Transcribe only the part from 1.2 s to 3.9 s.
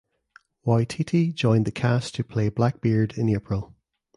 joined the cast to play Blackbeard in April.